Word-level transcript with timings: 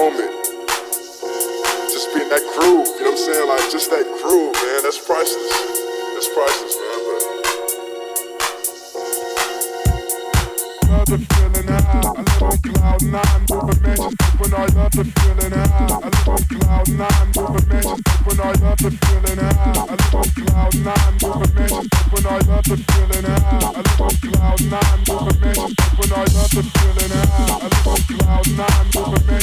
moment. 0.00 0.32
Just 1.92 2.08
being 2.16 2.30
that 2.30 2.40
groove, 2.56 2.88
you 2.96 3.04
know 3.04 3.12
what 3.12 3.20
I'm 3.20 3.26
saying? 3.28 3.48
Like 3.48 3.70
just 3.70 3.90
that 3.90 4.06
groove, 4.24 4.54
man. 4.56 4.80
That's 4.80 4.96
priceless. 4.96 5.52
That's 6.16 6.28
priceless, 6.32 6.74
man. 6.80 6.99
I 11.10 11.12
love 11.12 11.26
the 11.26 11.34
feeling 11.34 11.66
Out, 11.66 12.06
I 12.06 12.22
live 12.22 12.42
on 12.42 12.58
cloud 12.62 13.02
nine, 13.02 13.42
moving 13.50 13.82
mansions 13.82 14.54
I 14.54 14.66
love 14.70 14.94
the 14.94 15.02
feeling 15.10 15.50
high. 15.50 15.90
I 15.90 16.06
live 16.06 16.28
on 16.30 16.38
cloud 16.46 16.86
nine, 16.94 17.26
moving 17.34 17.66
mansions 17.66 18.38
I 18.38 18.54
love 18.62 18.78
been 18.78 18.94
feeling 18.94 19.42
high. 19.42 19.74
I 19.74 19.98
live 19.98 20.14
on 20.14 20.30
cloud 20.30 20.74
nine, 20.86 21.14
moving 21.18 21.50
mansions 21.50 22.26
I 22.26 22.38
love 22.46 22.62
been 22.62 22.82
feeling 22.86 23.26
high. 23.26 23.58
I 23.60 23.80
live 23.80 24.00
on 24.00 24.14
cloud 24.20 24.60
nine, 24.70 25.02
moving 25.10 25.50
mansions 25.50 26.12
I 26.12 26.30
love 26.30 26.50
been 26.50 26.68
feeling 26.70 27.10
high. 27.10 27.50
I 27.50 27.66
live 27.66 27.88
on 27.90 28.00
cloud 28.06 28.46
nine, 28.54 28.86
moving 28.90 29.34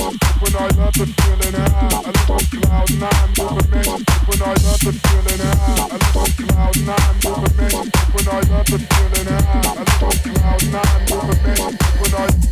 mansions 4.08 4.42
I 4.42 4.56
love 4.56 4.80
been 4.80 4.98
feeling 5.04 5.42
high. 5.44 5.84
I 5.84 5.98
live 5.98 6.16
on 6.16 6.32
cloud 6.38 6.78
nine, 6.88 7.16
moving 7.28 7.68
mansions 7.68 8.28
I 8.28 8.42
love 8.48 8.66
been 8.68 8.84
feeling 8.88 9.28
high. 9.28 9.68
I 9.68 9.84
live 9.84 10.04
on 10.04 10.16
cloud 10.24 10.64
nine, 10.72 11.57
Bump, 11.58 11.80
bump. 12.12 12.48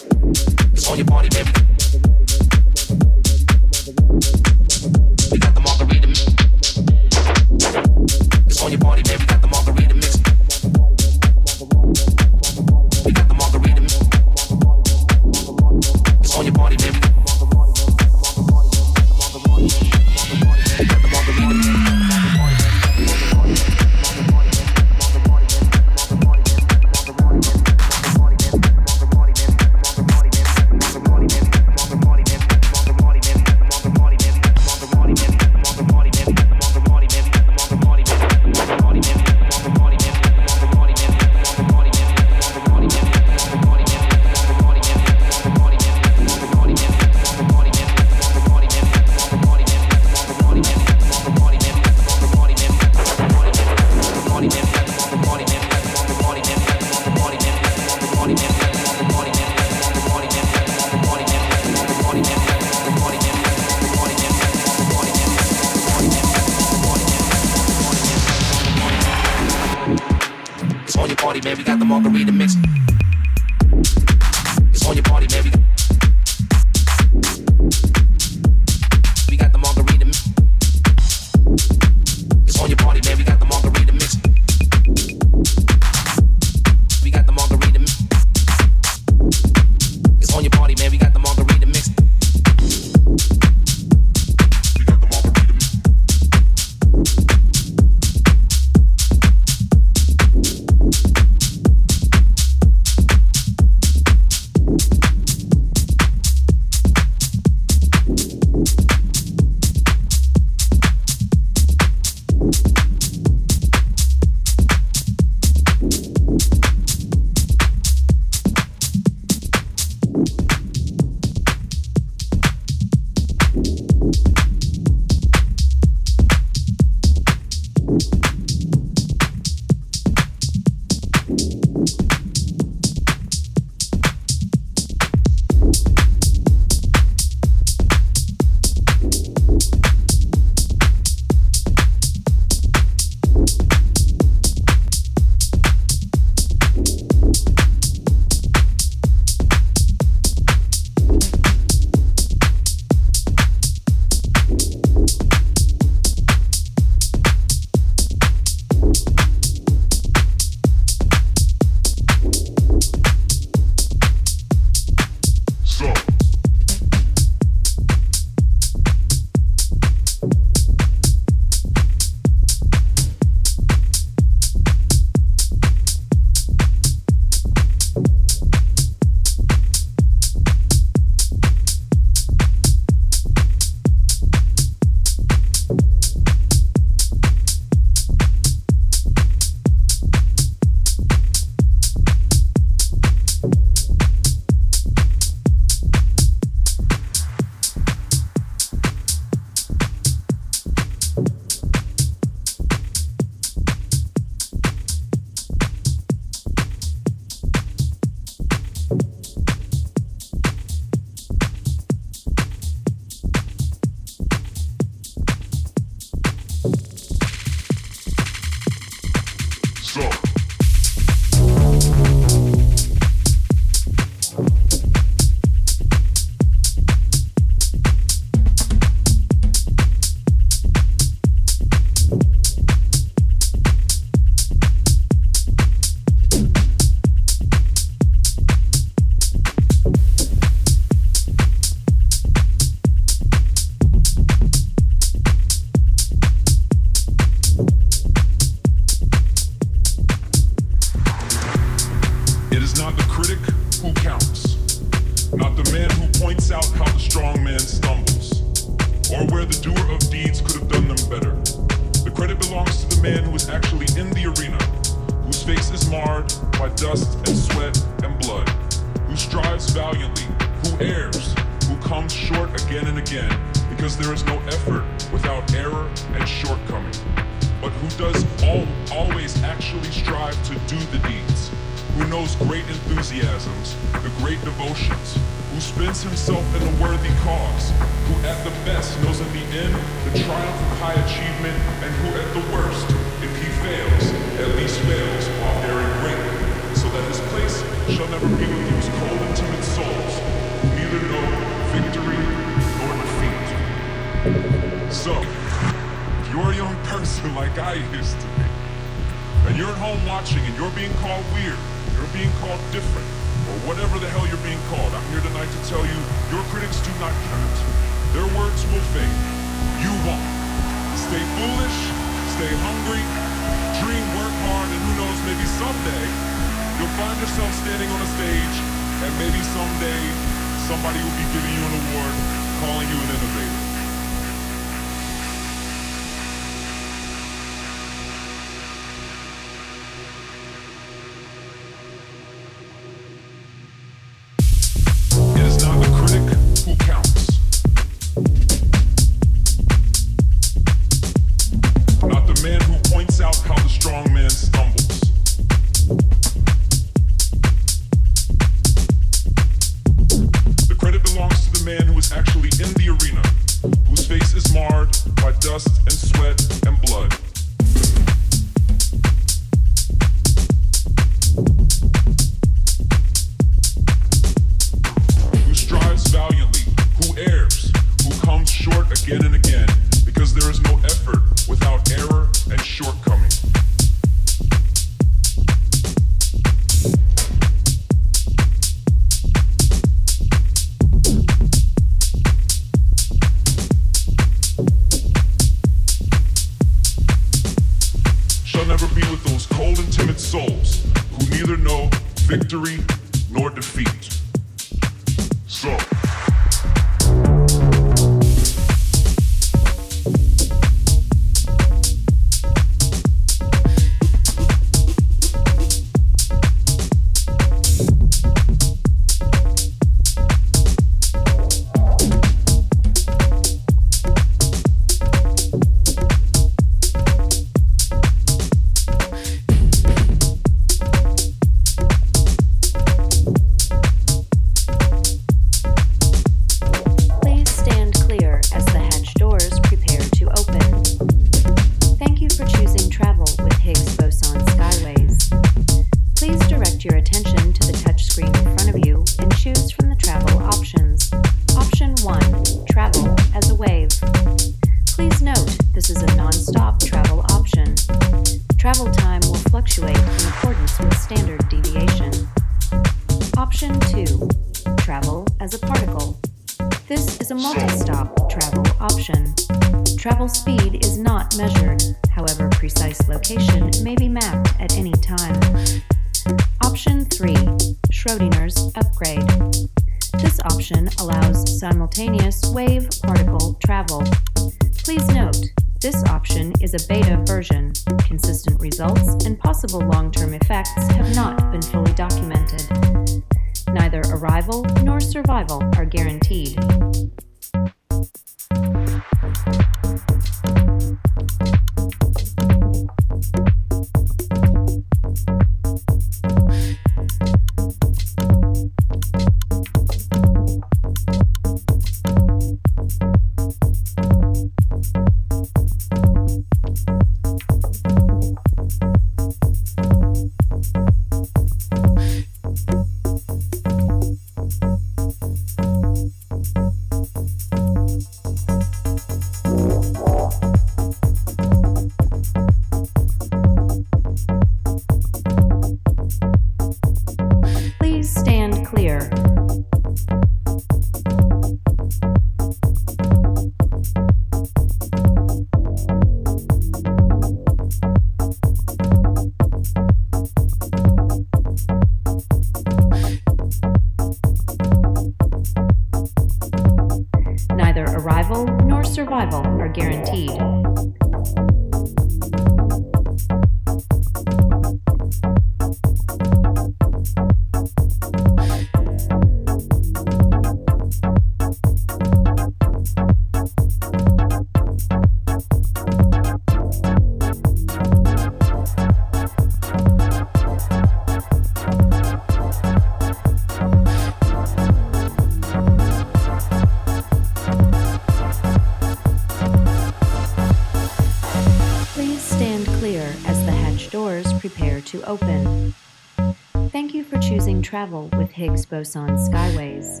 Travel 597.68 598.08
with 598.16 598.30
Higgs 598.30 598.64
boson 598.64 599.18
skyways. 599.18 600.00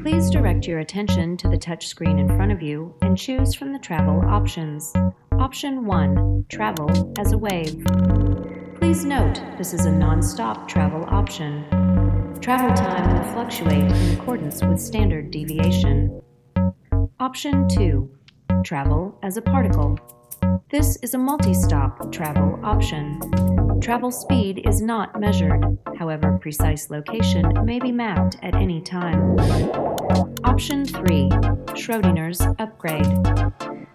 Please 0.00 0.30
direct 0.30 0.64
your 0.64 0.78
attention 0.78 1.36
to 1.38 1.48
the 1.48 1.58
touchscreen 1.58 2.20
in 2.20 2.28
front 2.28 2.52
of 2.52 2.62
you 2.62 2.94
and 3.02 3.18
choose 3.18 3.52
from 3.52 3.72
the 3.72 3.80
travel 3.80 4.22
options. 4.24 4.92
Option 5.32 5.86
1 5.86 6.46
Travel 6.48 7.12
as 7.18 7.32
a 7.32 7.38
wave. 7.38 7.84
Please 8.76 9.04
note 9.04 9.42
this 9.58 9.74
is 9.74 9.86
a 9.86 9.90
non 9.90 10.22
stop 10.22 10.68
travel 10.68 11.04
option. 11.08 11.64
Travel 12.40 12.72
time 12.76 13.12
will 13.12 13.32
fluctuate 13.32 13.90
in 13.90 14.16
accordance 14.16 14.62
with 14.62 14.78
standard 14.78 15.32
deviation. 15.32 16.22
Option 17.18 17.68
2 17.68 18.08
Travel 18.62 19.18
as 19.24 19.36
a 19.36 19.42
particle. 19.42 19.98
This 20.70 20.94
is 21.02 21.14
a 21.14 21.18
multi 21.18 21.54
stop 21.54 22.12
travel 22.12 22.60
option. 22.62 23.57
Travel 23.80 24.10
speed 24.10 24.66
is 24.66 24.82
not 24.82 25.18
measured, 25.20 25.78
however, 25.96 26.36
precise 26.40 26.90
location 26.90 27.64
may 27.64 27.78
be 27.78 27.92
mapped 27.92 28.36
at 28.42 28.54
any 28.54 28.80
time. 28.80 29.38
Option 30.44 30.84
3 30.84 31.28
Schrodinger's 31.74 32.40
upgrade. 32.58 33.06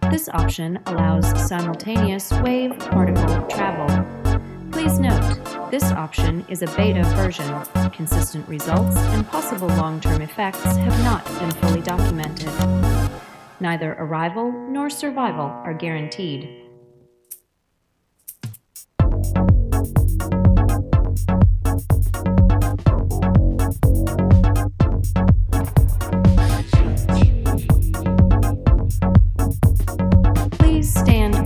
This 0.10 0.30
option 0.30 0.80
allows 0.86 1.28
simultaneous 1.48 2.32
wave 2.42 2.78
particle 2.80 3.46
travel. 3.48 4.40
Please 4.72 5.00
note, 5.00 5.70
this 5.70 5.84
option 5.84 6.46
is 6.50 6.62
a 6.62 6.68
beta 6.78 7.04
version. 7.16 7.54
Consistent 7.92 8.48
results 8.48 8.96
and 8.98 9.28
possible 9.28 9.68
long 9.68 10.00
term 10.00 10.22
effects 10.22 10.64
have 10.64 11.04
not 11.04 11.26
been 11.40 11.52
fully 11.52 11.82
documented. 11.82 12.50
Neither 13.60 13.94
arrival 13.94 14.52
nor 14.70 14.90
survival 14.90 15.46
are 15.46 15.74
guaranteed. 15.74 16.63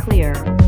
clear. 0.10 0.67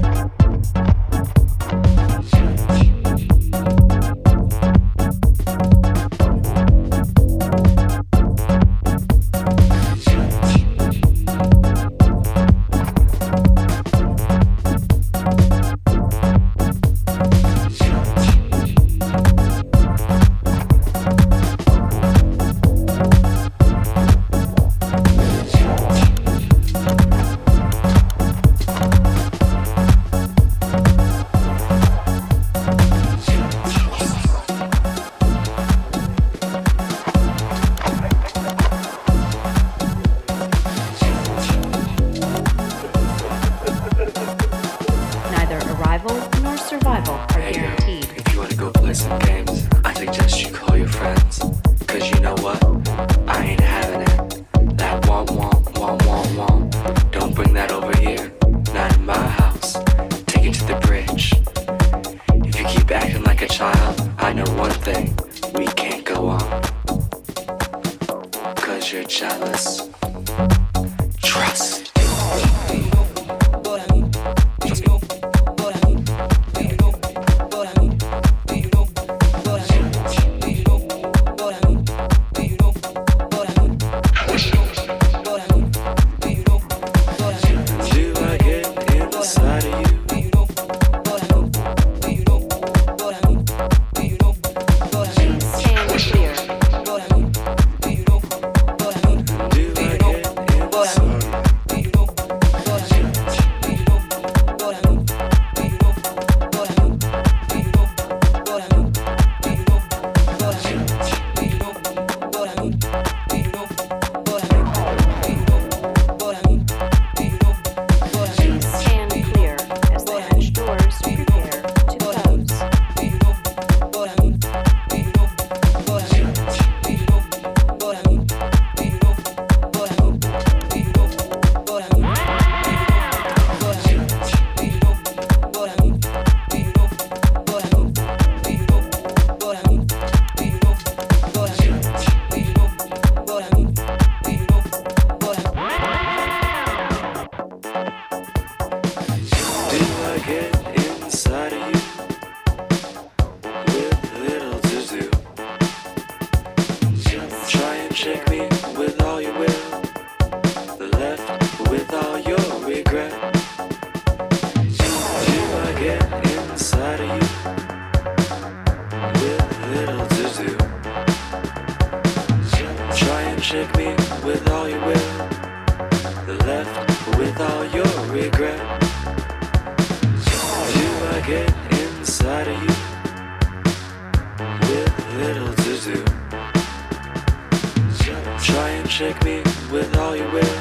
Shake 188.99 189.23
me 189.23 189.41
with 189.71 189.95
all 189.97 190.13
your 190.13 190.29
will. 190.29 190.59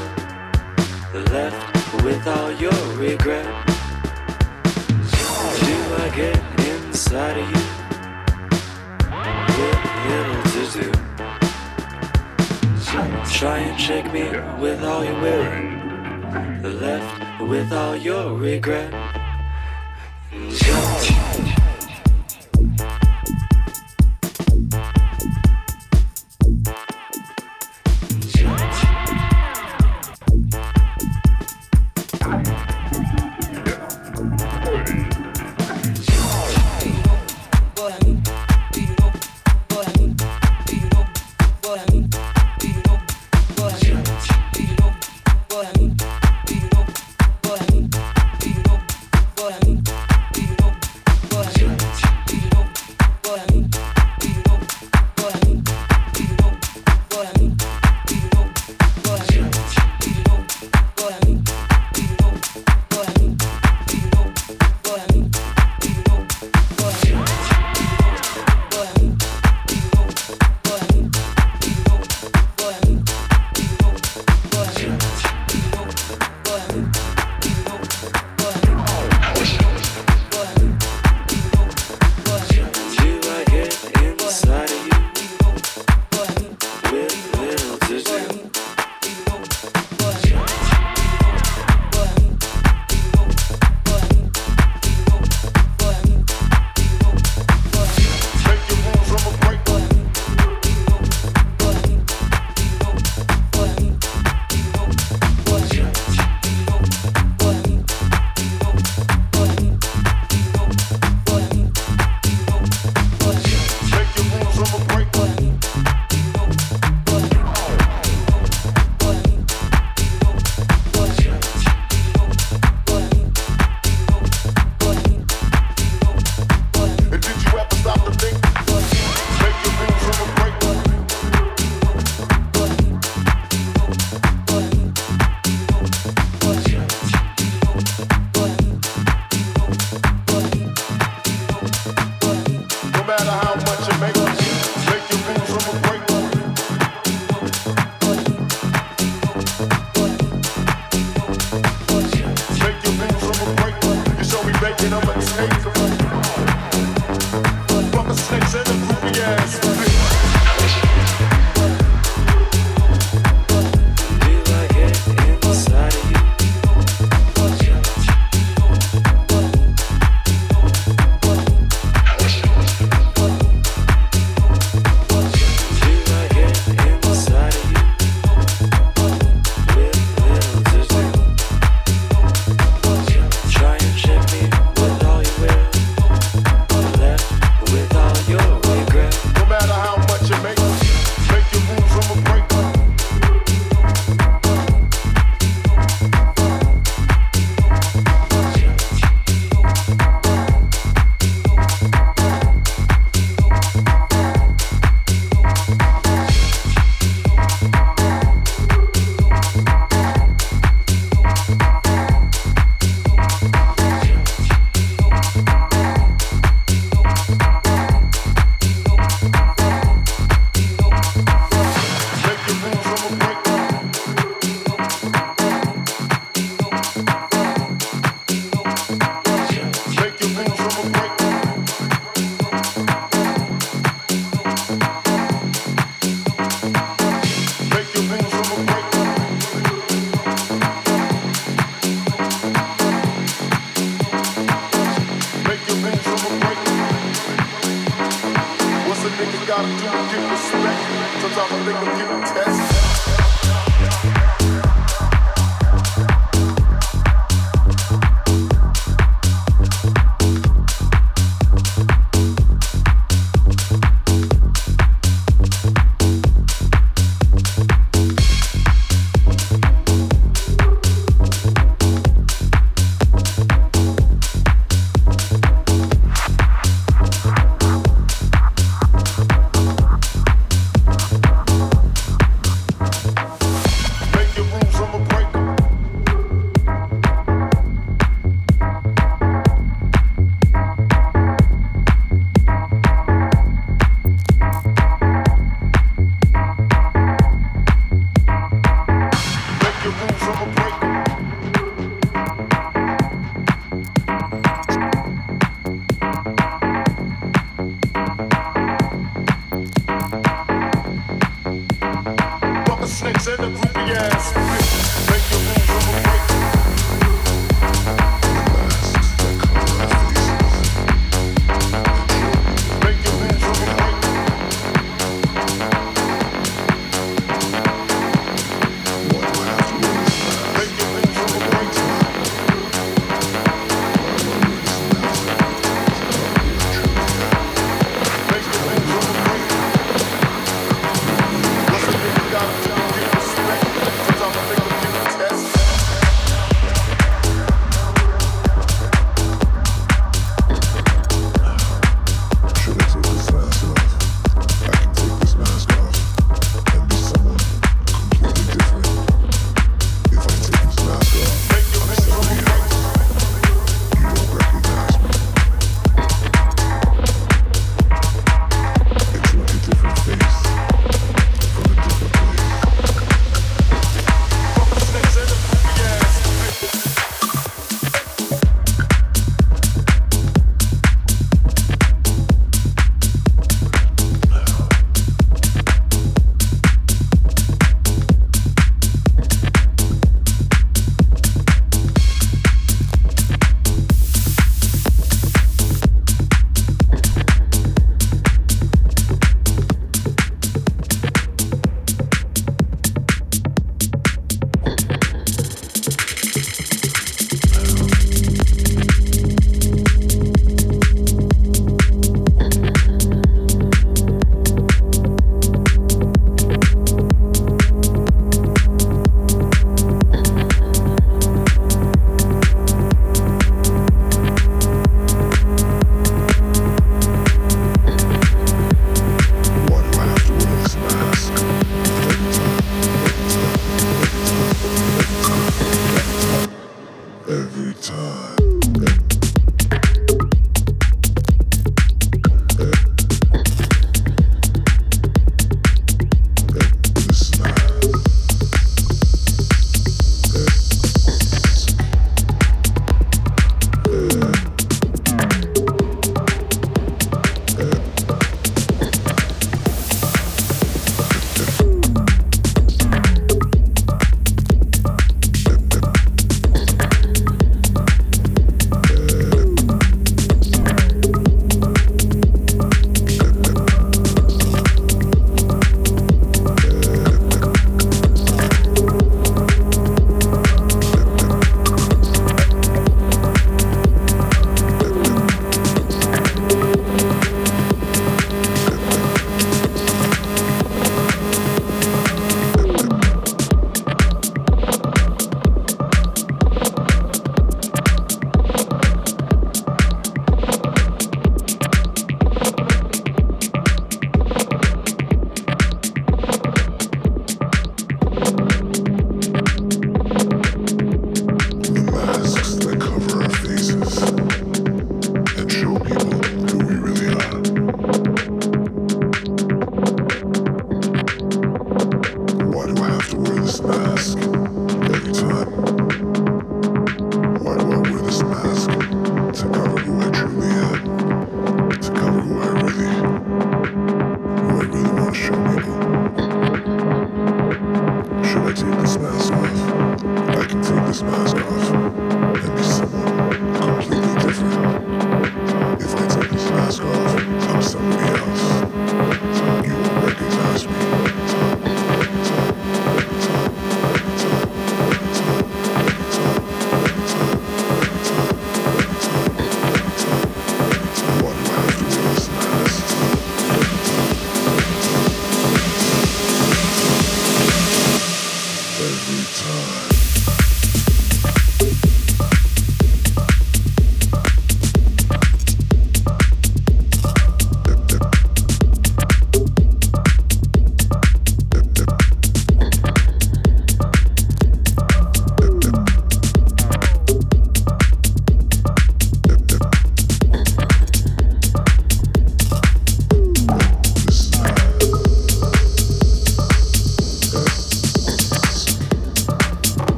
Left 1.32 2.04
with 2.04 2.24
all 2.28 2.52
your 2.52 2.70
regret. 2.94 3.44
Do 5.66 5.74
I 6.04 6.12
get 6.14 6.38
inside 6.68 7.36
of 7.36 7.50
you? 7.50 7.64
With 9.58 9.80
little 10.06 10.42
to 10.52 10.62
do. 10.78 10.88
Try 13.36 13.58
and 13.58 13.80
shake 13.80 14.12
me 14.12 14.30
with 14.62 14.84
all 14.84 15.04
your 15.04 15.20
will. 15.20 15.50
Left 16.62 17.40
with 17.42 17.72
all 17.72 17.96
your 17.96 18.34
regret. 18.34 18.94